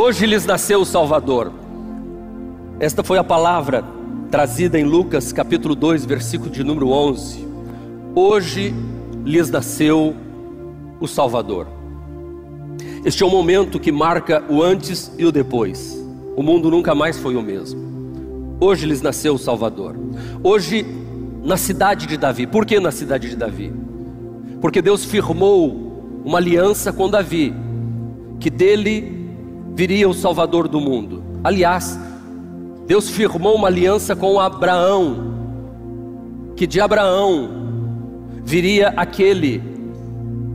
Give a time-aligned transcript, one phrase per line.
[0.00, 1.52] Hoje lhes nasceu o Salvador.
[2.78, 3.84] Esta foi a palavra
[4.30, 7.44] trazida em Lucas capítulo 2, versículo de número 11.
[8.14, 8.72] Hoje
[9.24, 10.14] lhes nasceu
[11.00, 11.66] o Salvador.
[13.04, 16.00] Este é o momento que marca o antes e o depois.
[16.36, 18.56] O mundo nunca mais foi o mesmo.
[18.60, 19.96] Hoje lhes nasceu o Salvador.
[20.44, 20.86] Hoje,
[21.42, 22.46] na cidade de Davi.
[22.46, 23.72] Por que na cidade de Davi?
[24.60, 27.52] Porque Deus firmou uma aliança com Davi,
[28.38, 29.18] que dele
[29.78, 31.22] viria o Salvador do mundo.
[31.44, 31.96] Aliás,
[32.84, 35.34] Deus firmou uma aliança com Abraão,
[36.56, 37.48] que de Abraão
[38.42, 39.62] viria aquele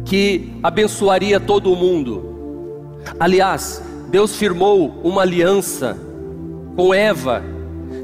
[0.03, 2.99] que abençoaria todo o mundo.
[3.17, 5.97] Aliás, Deus firmou uma aliança
[6.75, 7.41] com Eva,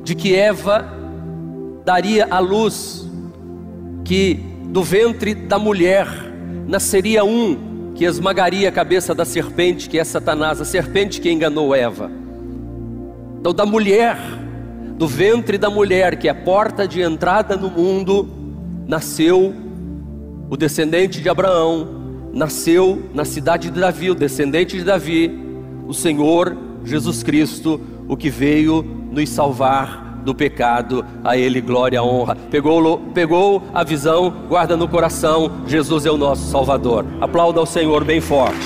[0.06, 0.86] de que Eva
[1.84, 3.06] daria a luz,
[4.06, 4.36] que
[4.68, 6.08] do ventre da mulher
[6.66, 7.69] nasceria um
[8.00, 12.10] que esmagaria a cabeça da serpente, que é Satanás, a serpente que enganou Eva.
[13.38, 14.18] Então, da mulher,
[14.98, 18.26] do ventre da mulher, que é a porta de entrada no mundo,
[18.88, 19.54] nasceu
[20.50, 25.38] o descendente de Abraão, nasceu na cidade de Davi, o descendente de Davi,
[25.86, 28.82] o Senhor Jesus Cristo, o que veio
[29.12, 32.36] nos salvar do pecado, a Ele glória, honra.
[32.36, 37.06] Pegou, pegou a visão, guarda no coração, Jesus é o nosso Salvador.
[37.22, 38.58] Aplauda ao Senhor bem forte.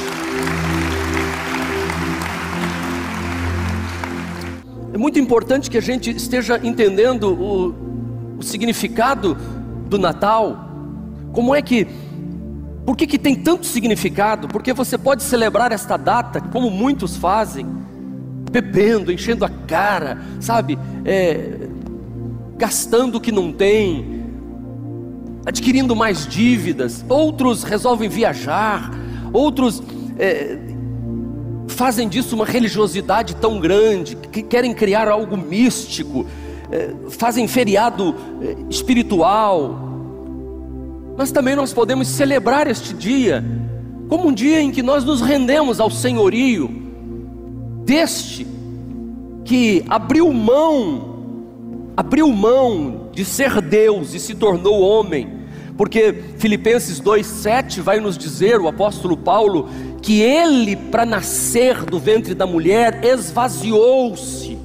[4.93, 9.35] É muito importante que a gente esteja entendendo o, o significado
[9.87, 10.69] do Natal.
[11.31, 11.87] Como é que,
[12.85, 14.47] por que, que tem tanto significado?
[14.47, 17.65] Porque você pode celebrar esta data, como muitos fazem,
[18.53, 20.77] bebendo, enchendo a cara, sabe?
[21.03, 21.67] É,
[22.55, 24.23] gastando o que não tem,
[25.43, 27.03] adquirindo mais dívidas.
[27.09, 28.91] Outros resolvem viajar,
[29.33, 29.81] outros
[30.19, 30.59] é,
[31.67, 36.27] fazem disso uma religiosidade tão grande, que querem criar algo místico,
[36.71, 39.89] é, fazem feriado é, espiritual.
[41.17, 43.43] Mas também nós podemos celebrar este dia
[44.07, 46.82] como um dia em que nós nos rendemos ao senhorio
[47.85, 48.47] deste
[49.45, 55.43] que abriu mão, abriu mão de ser Deus e se tornou homem,
[55.77, 59.69] porque Filipenses 2,7 vai nos dizer, o apóstolo Paulo,
[60.01, 64.57] que ele, para nascer do ventre da mulher, esvaziou-se.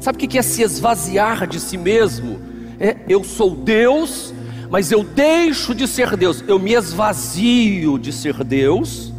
[0.00, 2.38] Sabe o que é se esvaziar de si mesmo?
[2.78, 4.34] É, eu sou Deus,
[4.68, 9.12] mas eu deixo de ser Deus, eu me esvazio de ser Deus,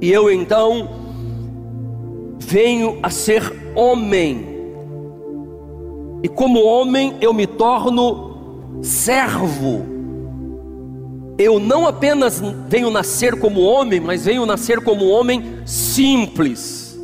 [0.00, 1.01] e eu então
[2.42, 4.46] venho a ser homem,
[6.22, 9.86] e como homem eu me torno servo.
[11.38, 16.98] Eu não apenas venho nascer como homem, mas venho nascer como homem simples,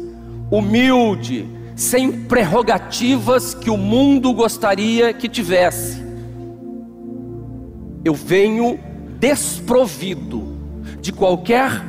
[0.50, 6.02] humilde, sem prerrogativas que o mundo gostaria que tivesse.
[8.04, 8.78] Eu venho
[9.18, 10.56] desprovido
[11.00, 11.82] de qualquer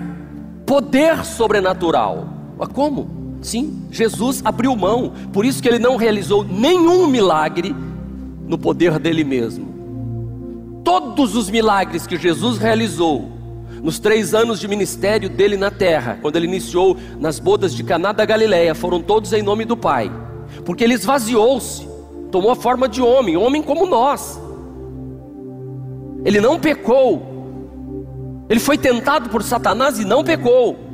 [0.65, 2.27] poder sobrenatural.
[2.57, 3.18] Mas como?
[3.41, 7.75] Sim, Jesus abriu mão, por isso que ele não realizou nenhum milagre
[8.47, 10.81] no poder dele mesmo.
[10.83, 13.29] Todos os milagres que Jesus realizou
[13.81, 18.11] nos três anos de ministério dele na terra, quando ele iniciou nas bodas de Caná
[18.11, 20.11] da Galileia, foram todos em nome do Pai,
[20.65, 21.87] porque ele esvaziou-se,
[22.31, 24.39] tomou a forma de homem, homem como nós.
[26.25, 27.21] Ele não pecou,
[28.49, 30.88] ele foi tentado por Satanás e não pecou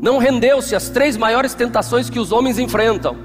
[0.00, 3.16] não rendeu-se às três maiores tentações que os homens enfrentam: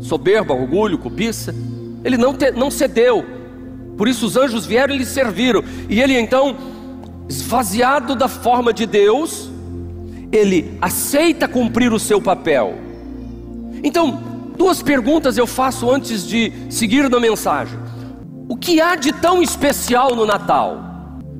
[0.00, 1.54] soberba, orgulho, cobiça.
[2.04, 3.24] Ele não, te, não cedeu,
[3.96, 6.56] por isso os anjos vieram e lhe serviram, e ele então,
[7.28, 9.48] esvaziado da forma de Deus,
[10.32, 12.74] ele aceita cumprir o seu papel.
[13.84, 14.20] Então,
[14.56, 17.78] duas perguntas eu faço antes de seguir na mensagem:
[18.48, 20.91] o que há de tão especial no Natal?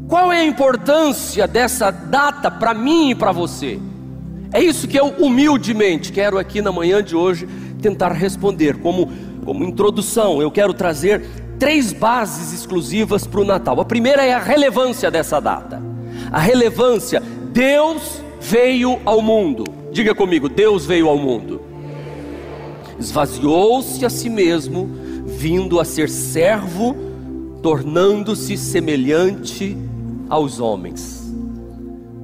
[0.09, 3.79] Qual é a importância dessa data para mim e para você?
[4.53, 7.49] É isso que eu humildemente quero aqui na manhã de hoje
[7.81, 8.77] tentar responder.
[8.78, 9.10] Como,
[9.45, 11.25] como introdução, eu quero trazer
[11.59, 13.81] três bases exclusivas para o Natal.
[13.81, 15.83] A primeira é a relevância dessa data.
[16.31, 17.22] A relevância,
[17.53, 19.65] Deus veio ao mundo.
[19.91, 21.63] Diga comigo, Deus veio ao mundo.
[22.98, 24.91] Esvaziou-se a si mesmo,
[25.25, 26.95] vindo a ser servo,
[27.63, 29.77] tornando-se semelhante
[30.28, 31.33] aos homens.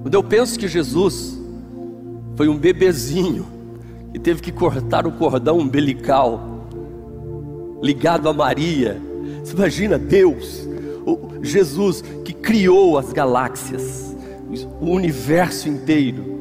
[0.03, 1.39] Quando eu penso que Jesus
[2.37, 3.47] foi um bebezinho
[4.13, 6.67] que teve que cortar o cordão umbilical
[7.83, 9.01] ligado a Maria,
[9.45, 10.67] você imagina Deus,
[11.43, 14.17] Jesus que criou as galáxias,
[14.81, 16.39] o universo inteiro,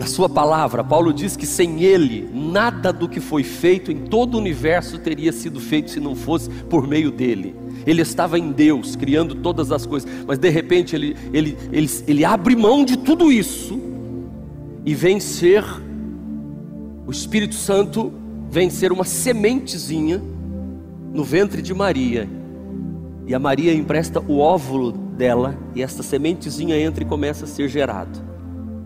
[0.00, 4.34] Na sua palavra, Paulo diz que sem ele, nada do que foi feito em todo
[4.34, 7.54] o universo teria sido feito se não fosse por meio dele.
[7.86, 12.24] Ele estava em Deus, criando todas as coisas, mas de repente ele, ele, ele, ele
[12.24, 13.80] abre mão de tudo isso
[14.84, 15.64] e vem ser,
[17.06, 18.12] o Espírito Santo
[18.50, 20.20] vem ser uma sementezinha
[21.12, 22.28] no ventre de Maria.
[23.26, 27.68] E a Maria empresta o óvulo dela, e essa sementezinha entra e começa a ser
[27.68, 28.18] gerado.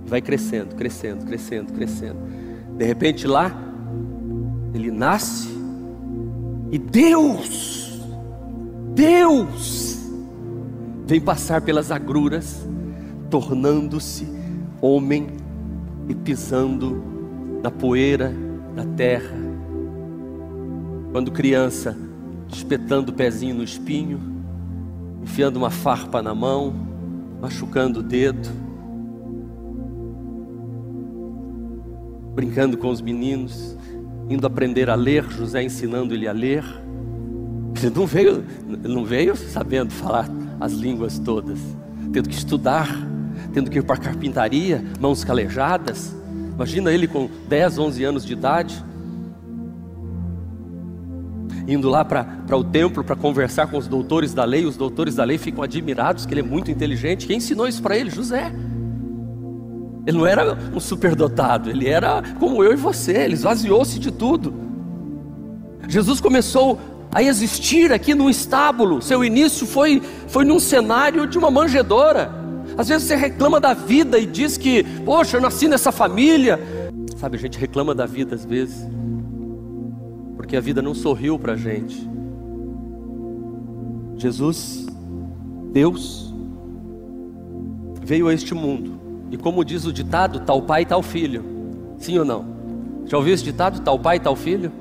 [0.05, 2.19] Vai crescendo, crescendo, crescendo, crescendo.
[2.76, 3.56] De repente lá,
[4.75, 5.49] ele nasce,
[6.70, 7.84] e Deus,
[8.94, 9.99] Deus,
[11.05, 12.64] vem passar pelas agruras,
[13.29, 14.25] tornando-se
[14.81, 15.26] homem
[16.08, 17.02] e pisando
[17.61, 18.32] na poeira
[18.76, 19.37] da terra.
[21.11, 21.96] Quando criança,
[22.49, 24.20] espetando o pezinho no espinho,
[25.23, 26.73] enfiando uma farpa na mão,
[27.40, 28.49] machucando o dedo,
[32.35, 33.76] brincando com os meninos,
[34.29, 36.84] indo aprender a ler, José ensinando ele a ler.
[37.91, 38.45] Não veio,
[38.83, 40.29] não veio sabendo falar
[40.61, 41.59] as línguas todas,
[42.13, 42.89] tendo que estudar,
[43.53, 46.15] tendo que ir para a carpintaria, mãos calejadas.
[46.55, 48.85] Imagina ele com 10, 11 anos de idade,
[51.67, 54.65] indo lá para o templo para conversar com os doutores da lei.
[54.65, 57.27] Os doutores da lei ficam admirados que ele é muito inteligente.
[57.27, 58.11] Quem ensinou isso para ele?
[58.11, 58.53] José.
[60.07, 64.53] Ele não era um superdotado, ele era como eu e você, ele esvaziou-se de tudo.
[65.89, 66.79] Jesus começou
[67.14, 72.28] a existir aqui num estábulo, seu início foi, foi num cenário de uma manjedoura.
[72.76, 76.58] Às vezes você reclama da vida e diz que, poxa, eu nasci nessa família.
[77.16, 78.84] Sabe, a gente reclama da vida às vezes,
[80.37, 82.11] porque a vida não sorriu para a gente.
[84.16, 84.87] Jesus,
[85.72, 86.34] Deus,
[88.02, 88.99] veio a este mundo
[89.31, 91.44] e como diz o ditado, tal pai, tal filho.
[91.99, 92.44] Sim ou não?
[93.06, 94.72] Já ouviu esse ditado, tal pai, tal filho?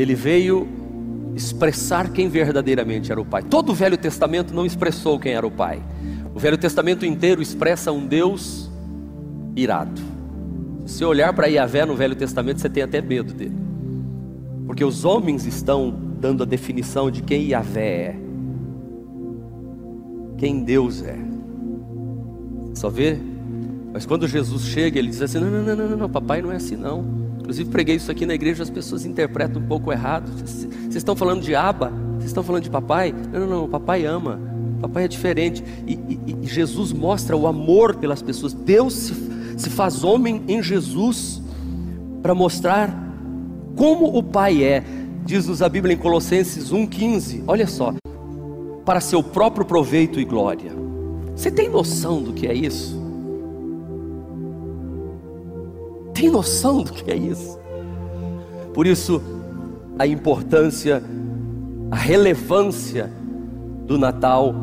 [0.00, 0.66] Ele veio
[1.34, 3.42] expressar quem verdadeiramente era o pai.
[3.42, 5.82] Todo o Velho Testamento não expressou quem era o pai.
[6.34, 8.70] O Velho Testamento inteiro expressa um Deus
[9.54, 10.00] irado.
[10.86, 13.56] Se você olhar para Yahvé no Velho Testamento, você tem até medo dele.
[14.66, 18.16] Porque os homens estão dando a definição de quem Yahvé é.
[20.38, 21.18] Quem Deus é.
[22.74, 23.18] Só vê?
[23.92, 26.56] Mas quando Jesus chega, ele diz assim: não, não, não, não, não, papai não é
[26.56, 27.19] assim não.
[27.50, 30.30] Inclusive preguei isso aqui na igreja, as pessoas interpretam um pouco errado.
[30.38, 33.12] Vocês estão falando de aba, vocês estão falando de papai?
[33.32, 34.40] Não, não, não, papai ama.
[34.80, 35.64] Papai é diferente.
[35.84, 38.52] E, e, e Jesus mostra o amor pelas pessoas.
[38.52, 39.14] Deus se,
[39.56, 41.42] se faz homem em Jesus
[42.22, 42.96] para mostrar
[43.74, 44.84] como o Pai é.
[45.26, 47.42] Diz-nos a Bíblia em Colossenses 1,15.
[47.48, 47.92] Olha só.
[48.84, 50.70] Para seu próprio proveito e glória.
[51.34, 52.99] Você tem noção do que é isso?
[56.20, 57.58] Tem noção do que é isso?
[58.74, 59.22] Por isso,
[59.98, 61.02] a importância,
[61.90, 63.10] a relevância
[63.86, 64.54] do Natal,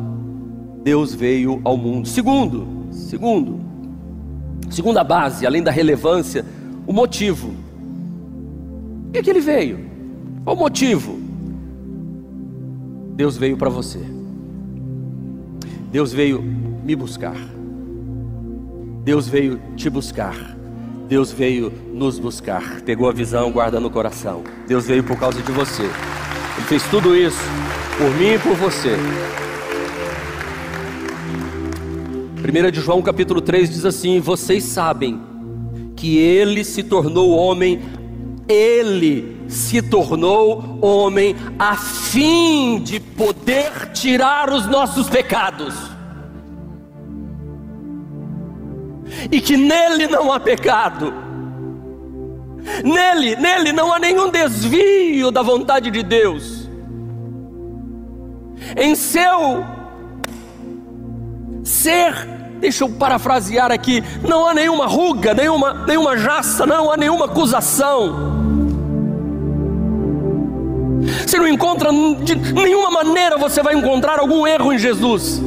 [0.84, 2.06] Deus veio ao mundo.
[2.06, 3.58] Segundo, segundo,
[4.70, 6.44] segunda base, além da relevância,
[6.86, 7.48] o motivo.
[7.48, 9.80] Por que, é que ele veio?
[10.44, 11.18] Qual o motivo?
[13.16, 13.98] Deus veio para você.
[15.90, 17.36] Deus veio me buscar.
[19.02, 20.56] Deus veio te buscar.
[21.08, 22.82] Deus veio nos buscar.
[22.82, 24.44] Pegou a visão, guarda no coração.
[24.66, 25.84] Deus veio por causa de você.
[25.84, 27.40] Ele fez tudo isso
[27.96, 28.94] por mim e por você.
[32.38, 35.18] 1 de João capítulo 3 diz assim: Vocês sabem
[35.96, 37.80] que ele se tornou homem,
[38.46, 45.74] ele se tornou homem a fim de poder tirar os nossos pecados.
[49.30, 51.12] E que nele não há pecado.
[52.84, 56.68] Nele, nele não há nenhum desvio da vontade de Deus.
[58.76, 59.64] Em seu
[61.64, 62.14] ser,
[62.58, 68.36] deixa eu parafrasear aqui, não há nenhuma ruga, nenhuma, nenhuma jaça, não há nenhuma acusação.
[71.26, 71.90] Você não encontra,
[72.22, 75.40] de nenhuma maneira você vai encontrar algum erro em Jesus.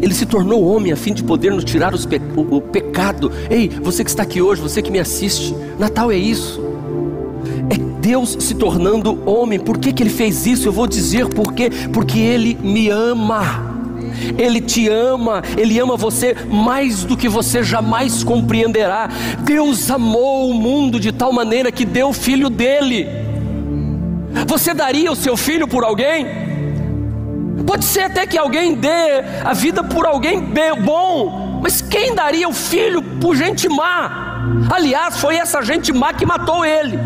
[0.00, 3.32] Ele se tornou homem a fim de poder nos tirar pe o, o pecado.
[3.50, 6.60] Ei, você que está aqui hoje, você que me assiste, Natal é isso.
[7.70, 9.58] É Deus se tornando homem.
[9.58, 10.68] Por que, que Ele fez isso?
[10.68, 11.70] Eu vou dizer por quê.
[11.92, 13.74] Porque Ele me ama.
[14.38, 19.08] Ele te ama, Ele ama você mais do que você jamais compreenderá.
[19.40, 23.06] Deus amou o mundo de tal maneira que deu o filho dele.
[24.46, 26.45] Você daria o seu filho por alguém?
[27.64, 30.52] Pode ser até que alguém dê a vida por alguém
[30.84, 34.42] bom, mas quem daria o filho por gente má?
[34.70, 36.98] Aliás, foi essa gente má que matou ele.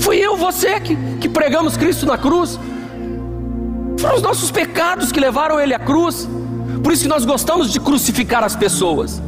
[0.00, 2.58] Fui eu, você que, que pregamos Cristo na cruz.
[3.98, 6.28] Foram os nossos pecados que levaram ele à cruz.
[6.82, 9.22] Por isso que nós gostamos de crucificar as pessoas.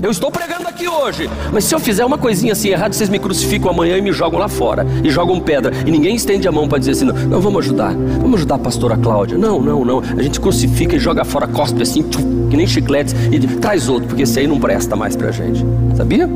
[0.00, 3.18] Eu estou pregando aqui hoje, mas se eu fizer uma coisinha assim errada, vocês me
[3.18, 6.68] crucificam amanhã e me jogam lá fora, e jogam pedra, e ninguém estende a mão
[6.68, 9.36] para dizer assim: não, não, vamos ajudar, vamos ajudar a pastora Cláudia.
[9.36, 10.00] Não, não, não.
[10.16, 14.22] A gente crucifica e joga fora, cospe assim, que nem chicletes, e traz outro, porque
[14.22, 15.64] esse aí não presta mais para a gente.
[15.96, 16.28] Sabia?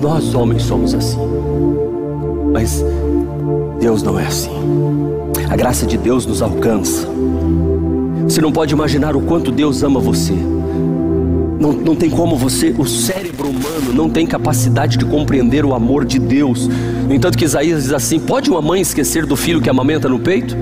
[0.00, 1.18] Nós homens somos assim,
[2.52, 2.84] mas
[3.80, 4.50] Deus não é assim.
[5.50, 7.08] A graça de Deus nos alcança.
[8.24, 10.34] Você não pode imaginar o quanto Deus ama você.
[11.58, 16.04] Não, não tem como você, o cérebro humano não tem capacidade de compreender o amor
[16.04, 16.68] de Deus.
[16.68, 20.18] No entanto, que Isaías diz assim: pode uma mãe esquecer do filho que amamenta no
[20.18, 20.56] peito?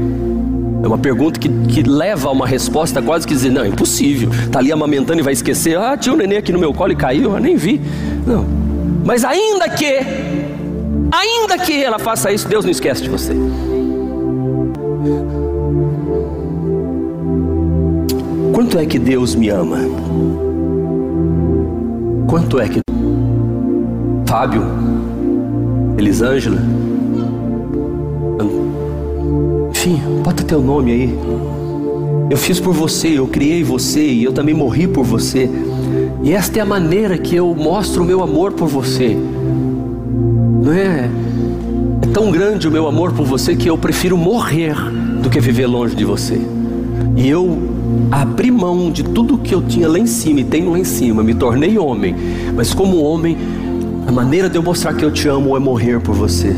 [0.82, 4.30] É uma pergunta que, que leva a uma resposta quase que dizer: não, é impossível.
[4.30, 6.96] Está ali amamentando e vai esquecer: ah, tinha um neném aqui no meu colo e
[6.96, 7.80] caiu, eu nem vi.
[8.24, 8.44] Não.
[9.04, 9.98] Mas ainda que,
[11.10, 13.34] ainda que ela faça isso, Deus não esquece de você.
[18.52, 19.78] Quanto é que Deus me ama?
[22.26, 22.80] Quanto é que
[24.26, 24.62] Fábio,
[25.96, 26.58] Elisângela,
[29.70, 31.18] enfim, bota teu nome aí.
[32.30, 35.48] Eu fiz por você, eu criei você e eu também morri por você.
[36.22, 39.14] E esta é a maneira que eu mostro o meu amor por você.
[39.14, 41.10] Não é?
[42.02, 44.74] É tão grande o meu amor por você que eu prefiro morrer
[45.22, 46.40] do que viver longe de você.
[47.14, 47.73] E eu
[48.10, 51.22] abri mão de tudo que eu tinha lá em cima e tenho lá em cima,
[51.22, 52.14] me tornei homem.
[52.54, 53.36] Mas como homem,
[54.06, 56.54] a maneira de eu mostrar que eu te amo é morrer por você.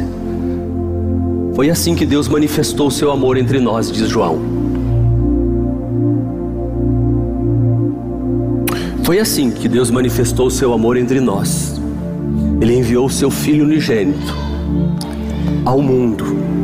[1.55, 4.39] Foi assim que Deus manifestou o seu amor entre nós, diz João.
[9.03, 11.81] Foi assim que Deus manifestou o seu amor entre nós.
[12.61, 14.35] Ele enviou o seu Filho unigênito
[15.65, 16.56] ao mundo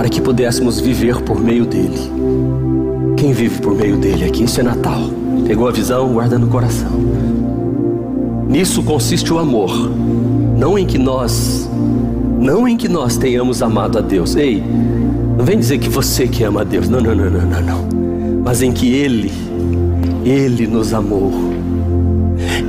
[0.00, 2.10] para que pudéssemos viver por meio dele.
[3.18, 4.44] Quem vive por meio dele aqui?
[4.44, 5.10] Isso é Natal.
[5.46, 6.14] Pegou a visão?
[6.14, 6.90] Guarda no coração.
[8.48, 9.70] Nisso consiste o amor.
[10.56, 11.68] Não em que nós,
[12.38, 14.36] não em que nós tenhamos amado a Deus.
[14.36, 14.64] Ei,
[15.36, 16.88] não vem dizer que você que ama a Deus.
[16.88, 17.88] Não, não, não, não, não, não.
[18.42, 19.30] Mas em que Ele,
[20.24, 21.30] Ele nos amou.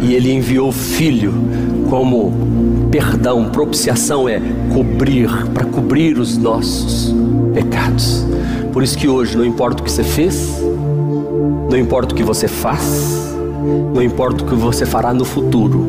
[0.02, 1.32] E Ele enviou o Filho
[1.92, 2.32] como
[2.90, 4.42] perdão, propiciação é
[4.74, 7.14] cobrir, para cobrir os nossos
[7.54, 8.26] pecados.
[8.72, 10.64] Por isso que hoje não importa o que você fez,
[11.70, 13.36] não importa o que você faz,
[13.94, 15.86] não importa o que você fará no futuro.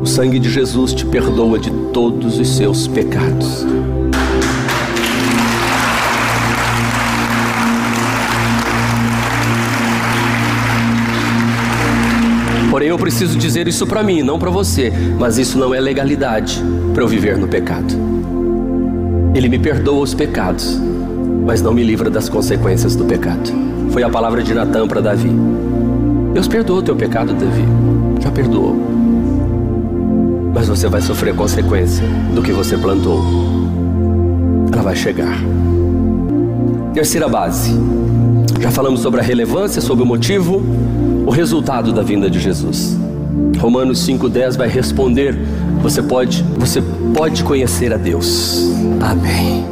[0.00, 3.66] O sangue de Jesus te perdoa de todos os seus pecados.
[12.70, 14.92] Porém, eu preciso dizer isso para mim, não para você.
[15.18, 16.62] Mas isso não é legalidade
[16.94, 17.92] para eu viver no pecado.
[19.34, 20.80] Ele me perdoa os pecados,
[21.44, 23.50] mas não me livra das consequências do pecado.
[23.90, 25.30] Foi a palavra de Natan para Davi.
[26.32, 27.64] Deus perdoou o teu pecado, Davi.
[28.20, 28.76] Já perdoou.
[30.54, 33.20] Mas você vai sofrer consequência do que você plantou.
[34.72, 35.38] Ela vai chegar.
[36.94, 37.76] Terceira base.
[38.60, 40.62] Já falamos sobre a relevância, sobre o motivo,
[41.30, 42.98] o resultado da vinda de Jesus.
[43.56, 45.38] Romanos 5:10 vai responder:
[45.80, 46.82] você pode, você
[47.14, 48.68] pode conhecer a Deus.
[49.00, 49.64] Amém.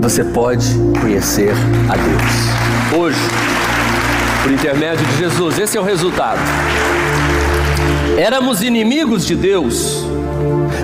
[0.00, 0.64] Você pode
[1.00, 1.50] conhecer
[1.90, 3.02] a Deus.
[3.02, 3.18] Hoje,
[4.44, 6.38] por intermédio de Jesus, esse é o resultado.
[8.16, 10.06] Éramos inimigos de Deus,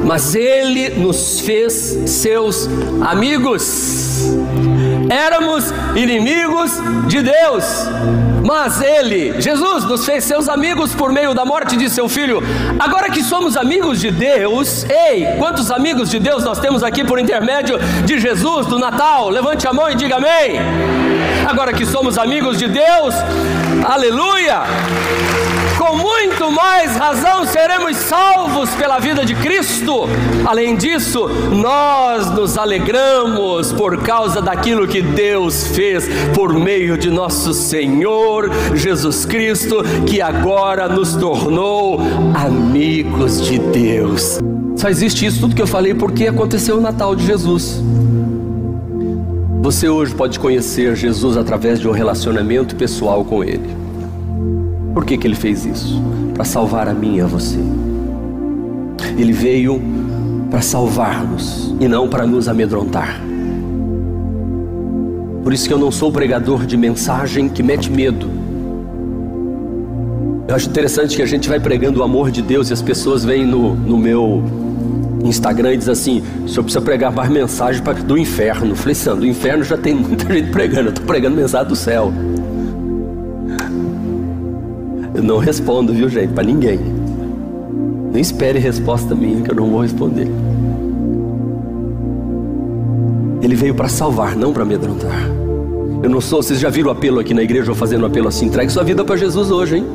[0.05, 2.69] mas Ele nos fez seus
[3.01, 4.33] amigos.
[5.09, 6.73] Éramos inimigos
[7.07, 7.65] de Deus,
[8.45, 12.43] mas Ele, Jesus, nos fez seus amigos por meio da morte de seu filho.
[12.79, 17.19] Agora que somos amigos de Deus, ei, quantos amigos de Deus nós temos aqui por
[17.19, 19.29] intermédio de Jesus, do Natal?
[19.29, 20.59] Levante a mão e diga amém.
[21.49, 23.15] Agora que somos amigos de Deus,
[23.85, 24.63] aleluia
[25.83, 30.05] com muito mais razão seremos salvos pela vida de Cristo.
[30.47, 37.53] Além disso, nós nos alegramos por causa daquilo que Deus fez por meio de nosso
[37.53, 42.01] Senhor Jesus Cristo, que agora nos tornou
[42.33, 44.39] amigos de Deus.
[44.77, 47.83] Só existe isso tudo que eu falei porque aconteceu o Natal de Jesus.
[49.61, 53.82] Você hoje pode conhecer Jesus através de um relacionamento pessoal com Ele.
[54.93, 56.01] Por que, que ele fez isso?
[56.35, 57.59] Para salvar a mim e a você.
[59.17, 59.81] Ele veio
[60.51, 63.21] para salvar-nos e não para nos amedrontar.
[65.43, 68.31] Por isso que eu não sou pregador de mensagem que mete medo.
[70.47, 73.25] Eu acho interessante que a gente vai pregando o amor de Deus e as pessoas
[73.25, 74.43] vêm no, no meu
[75.25, 78.77] Instagram e diz assim: o senhor precisa pregar mais mensagem do inferno.
[78.77, 82.13] Falei, assim, do inferno já tem muita gente pregando, eu estou pregando mensagem do céu.
[85.15, 86.79] Eu não respondo, viu gente, para ninguém.
[88.13, 90.29] Nem espere resposta minha que eu não vou responder.
[93.43, 95.29] Ele veio para salvar, não para amedrontar.
[96.03, 98.29] Eu não sou, vocês já viram o apelo aqui na igreja, ou fazendo um apelo
[98.29, 99.87] assim, entregue sua vida para Jesus hoje, hein?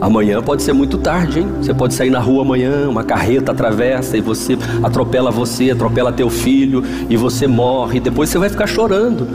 [0.00, 1.48] Amanhã pode ser muito tarde, hein?
[1.60, 6.30] Você pode sair na rua amanhã, uma carreta atravessa e você atropela você, atropela teu
[6.30, 7.96] filho e você morre.
[7.96, 9.26] E depois você vai ficar chorando.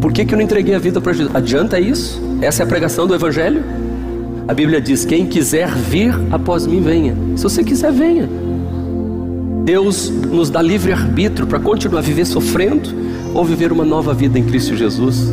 [0.00, 1.34] Por que, que eu não entreguei a vida para Jesus?
[1.34, 2.31] Adianta isso?
[2.42, 3.62] Essa é a pregação do Evangelho?
[4.48, 7.14] A Bíblia diz: quem quiser vir após mim, venha.
[7.36, 8.28] Se você quiser, venha.
[9.64, 12.90] Deus nos dá livre arbítrio para continuar a viver sofrendo
[13.32, 15.32] ou viver uma nova vida em Cristo Jesus.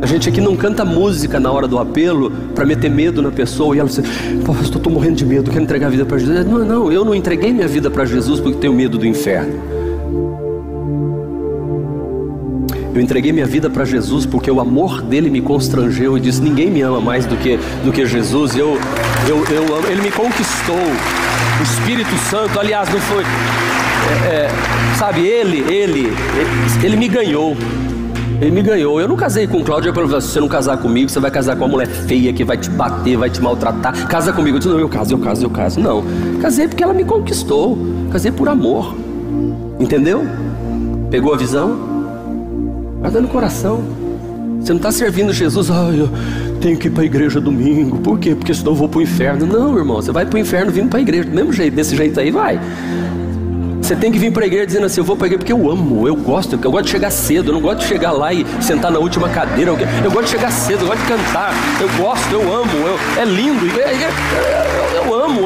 [0.00, 3.76] A gente aqui não canta música na hora do apelo para meter medo na pessoa
[3.76, 6.46] e ela diz: eu estou morrendo de medo, quero entregar a vida para Jesus.
[6.46, 9.81] Não, não, eu não entreguei minha vida para Jesus porque tenho medo do inferno.
[12.94, 16.70] Eu entreguei minha vida para Jesus porque o amor dele me constrangeu e disse: Ninguém
[16.70, 18.54] me ama mais do que, do que Jesus.
[18.54, 18.78] Eu,
[19.26, 20.76] eu, eu amo, ele me conquistou.
[20.76, 23.22] O Espírito Santo, aliás, não foi.
[23.22, 24.50] É, é,
[24.98, 26.12] sabe, ele, ele,
[26.82, 27.56] ele me ganhou.
[28.42, 29.00] Ele me ganhou.
[29.00, 31.70] Eu não casei com Cláudia para você não casar comigo, você vai casar com uma
[31.70, 34.06] mulher feia que vai te bater, vai te maltratar.
[34.08, 34.56] Casa comigo.
[34.56, 35.80] Eu disse, não, eu caso, eu caso, eu caso.
[35.80, 36.04] Não.
[36.42, 37.78] Casei porque ela me conquistou.
[38.10, 38.94] Casei por amor.
[39.78, 40.26] Entendeu?
[41.10, 41.91] Pegou a visão?
[43.02, 43.82] Guarda no coração.
[44.60, 46.08] Você não está servindo Jesus, ah, eu
[46.60, 47.98] tenho que ir para a igreja domingo.
[47.98, 48.32] Por quê?
[48.32, 49.44] Porque senão eu vou para o inferno.
[49.44, 51.28] Não, irmão, você vai para o inferno vindo para a igreja.
[51.28, 52.60] Do mesmo jeito, desse jeito aí, vai.
[53.82, 55.52] Você tem que vir para a igreja dizendo assim: Eu vou para a igreja porque
[55.52, 58.32] eu amo, eu gosto, eu gosto de chegar cedo, eu não gosto de chegar lá
[58.32, 59.72] e sentar na última cadeira.
[60.04, 63.24] Eu gosto de chegar cedo, eu gosto de cantar, eu gosto, eu amo, eu, é
[63.24, 63.66] lindo,
[65.06, 65.42] eu amo,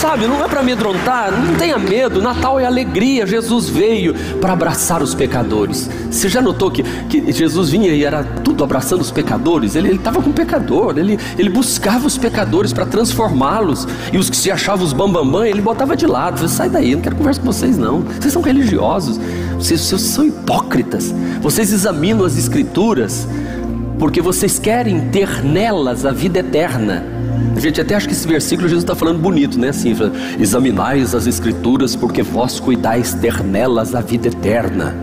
[0.00, 0.26] sabe?
[0.26, 2.22] Não é para amedrontar, não tenha medo.
[2.22, 5.90] Natal é alegria, Jesus veio para abraçar os pecadores.
[6.10, 9.74] Você já notou que, que Jesus vinha e era tudo abraçando os pecadores?
[9.74, 14.36] Ele estava com o pecador, ele, ele buscava os pecadores para transformá-los, e os que
[14.36, 16.48] se achavam os bambambam, bam, bam, ele botava de lado.
[16.48, 18.02] Sai daí, não quero conversar com vocês vocês não.
[18.02, 19.18] Vocês são religiosos.
[19.56, 21.14] Vocês, vocês são hipócritas.
[21.40, 23.26] Vocês examinam as escrituras
[23.98, 27.04] porque vocês querem ter nelas a vida eterna.
[27.56, 29.68] A gente até acha que esse versículo Jesus está falando bonito, né?
[29.68, 29.94] Assim,
[30.38, 34.94] examinais as escrituras porque vós cuidais ter nelas a vida eterna.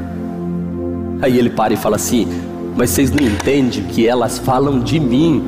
[1.22, 2.28] Aí ele para e fala assim:
[2.76, 5.44] Mas vocês não entendem que elas falam de mim.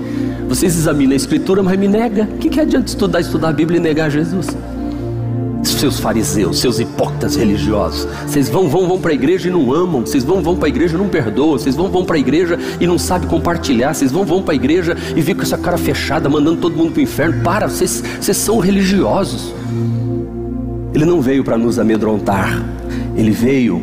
[0.47, 2.23] Vocês examinam a escritura, mas me nega.
[2.23, 4.47] O que, que adianta estudar, estudar a Bíblia e negar Jesus?
[5.83, 8.07] Seus fariseus, seus hipócritas religiosos.
[8.25, 10.05] Vocês vão, vão, vão para a igreja e não amam.
[10.05, 11.59] Vocês vão, vão para a igreja e não perdoam.
[11.59, 13.93] Vocês vão, vão para a igreja e não sabem compartilhar.
[13.93, 16.93] Vocês vão, vão para a igreja e ficam com essa cara fechada, mandando todo mundo
[16.93, 17.43] para o inferno.
[17.43, 19.53] Para, vocês, são religiosos.
[20.93, 22.63] Ele não veio para nos amedrontar.
[23.13, 23.81] Ele veio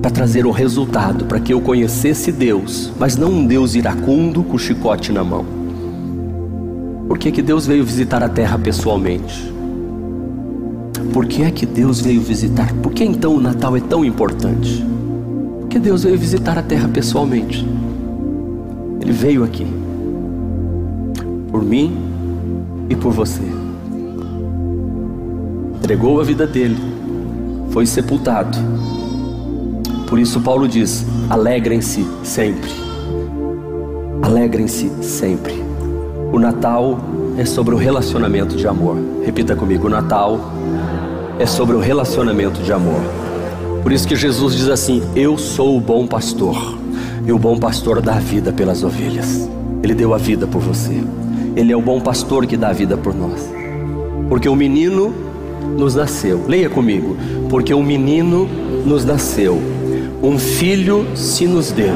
[0.00, 4.56] para trazer o resultado, para que eu conhecesse Deus, mas não um Deus iracundo com
[4.56, 5.44] o chicote na mão.
[7.06, 9.52] Por que, que Deus veio visitar a terra pessoalmente?
[11.12, 12.72] Por que é que Deus veio visitar?
[12.74, 14.84] Por que então o Natal é tão importante?
[15.60, 17.66] Porque Deus veio visitar a terra pessoalmente.
[19.00, 19.66] Ele veio aqui.
[21.50, 21.96] Por mim
[22.88, 23.42] e por você.
[25.76, 26.76] Entregou a vida dele.
[27.70, 28.56] Foi sepultado.
[30.06, 32.70] Por isso Paulo diz: alegrem-se sempre.
[34.22, 35.54] Alegrem-se sempre.
[36.32, 36.98] O Natal
[37.36, 39.11] é sobre o relacionamento de amor.
[39.24, 40.52] Repita comigo: o Natal
[41.38, 43.00] é sobre o relacionamento de amor.
[43.82, 46.78] Por isso que Jesus diz assim: Eu sou o bom pastor,
[47.26, 49.48] e o bom pastor dá a vida pelas ovelhas.
[49.82, 51.02] Ele deu a vida por você.
[51.56, 53.52] Ele é o bom pastor que dá a vida por nós.
[54.28, 55.12] Porque o menino
[55.76, 56.44] nos nasceu.
[56.46, 57.16] Leia comigo.
[57.48, 58.48] Porque o menino
[58.84, 59.60] nos nasceu,
[60.22, 61.94] um filho se nos deu,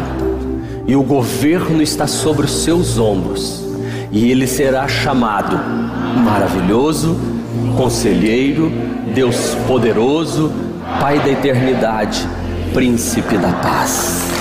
[0.87, 3.65] e o governo está sobre os seus ombros,
[4.13, 5.59] e ele será chamado
[6.17, 7.17] maravilhoso,
[7.77, 8.71] conselheiro,
[9.15, 10.53] Deus poderoso,
[11.01, 12.27] Pai da eternidade,
[12.73, 14.36] príncipe da paz.